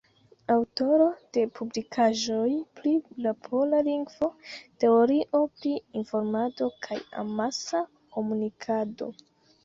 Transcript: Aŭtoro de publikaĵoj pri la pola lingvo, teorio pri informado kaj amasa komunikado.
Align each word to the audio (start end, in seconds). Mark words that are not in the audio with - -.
Aŭtoro 0.51 1.07
de 1.35 1.41
publikaĵoj 1.57 2.53
pri 2.79 2.93
la 3.25 3.33
pola 3.47 3.81
lingvo, 3.87 4.29
teorio 4.83 5.41
pri 5.59 5.73
informado 6.01 6.71
kaj 6.87 6.97
amasa 7.25 7.83
komunikado. 8.17 9.11